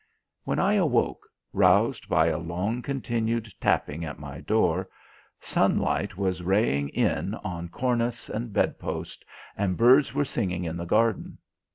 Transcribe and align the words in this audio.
When 0.45 0.57
I 0.57 0.73
awoke, 0.73 1.27
roused 1.53 2.09
by 2.09 2.25
a 2.25 2.39
long 2.39 2.81
continued 2.81 3.53
tapping 3.61 4.03
at 4.03 4.17
my 4.17 4.39
door, 4.41 4.89
sunlight 5.39 6.17
was 6.17 6.41
raying 6.41 6.89
in 6.89 7.35
on 7.35 7.69
cornice 7.69 8.27
and 8.27 8.51
bedpost, 8.51 9.23
and 9.55 9.77
birds 9.77 10.11
were 10.15 10.25
singing 10.25 10.63
in 10.65 10.75
the 10.77 10.85
garden. 10.85 11.37